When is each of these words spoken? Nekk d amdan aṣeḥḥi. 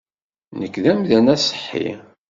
Nekk 0.59 0.75
d 0.83 0.85
amdan 0.91 1.25
aṣeḥḥi. 1.35 1.87